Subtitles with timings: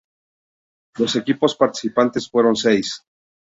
[0.97, 3.03] Los equipos participantes fueron seis.